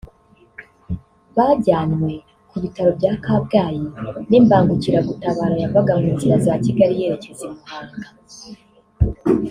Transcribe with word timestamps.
bajyanywe 1.37 2.13
ku 2.49 2.55
bitaro 2.63 2.89
bya 2.99 3.13
Kabgayi 3.25 3.85
n’imbangukiragutabara 4.29 5.55
yavaga 5.63 5.93
mu 6.01 6.09
nzira 6.15 6.35
za 6.45 6.53
Kigali 6.63 6.95
yerekeza 7.01 7.43
i 7.51 7.53
Muhanga 7.57 8.07